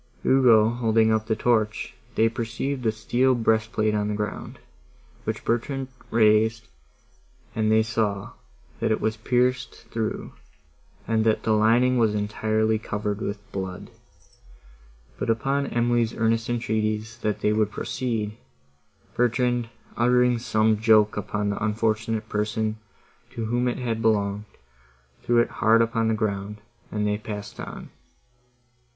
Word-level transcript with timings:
Ugo 0.25 0.67
holding 0.69 1.11
up 1.11 1.27
the 1.27 1.35
torch, 1.35 1.93
they 2.15 2.27
perceived 2.27 2.83
a 2.87 2.91
steel 2.91 3.35
breastplate 3.35 3.93
on 3.93 4.07
the 4.07 4.15
ground, 4.15 4.57
which 5.25 5.45
Bertrand 5.45 5.89
raised, 6.09 6.67
and 7.53 7.71
they 7.71 7.83
saw, 7.83 8.31
that 8.79 8.89
it 8.89 8.99
was 8.99 9.15
pierced 9.15 9.85
through, 9.91 10.33
and 11.07 11.23
that 11.23 11.43
the 11.43 11.51
lining 11.51 11.99
was 11.99 12.15
entirely 12.15 12.79
covered 12.79 13.21
with 13.21 13.37
blood; 13.51 13.91
but 15.19 15.29
upon 15.29 15.67
Emily's 15.67 16.15
earnest 16.15 16.49
entreaties 16.49 17.19
that 17.19 17.41
they 17.41 17.53
would 17.53 17.69
proceed, 17.69 18.35
Bertrand, 19.15 19.69
uttering 19.95 20.39
some 20.39 20.79
joke 20.79 21.15
upon 21.15 21.51
the 21.51 21.63
unfortunate 21.63 22.27
person, 22.27 22.77
to 23.29 23.45
whom 23.45 23.67
it 23.67 23.77
had 23.77 24.01
belonged, 24.01 24.45
threw 25.21 25.37
it 25.37 25.49
hard 25.61 25.79
upon 25.79 26.07
the 26.07 26.15
ground, 26.15 26.57
and 26.91 27.05
they 27.05 27.19
passed 27.19 27.59
on. 27.59 27.91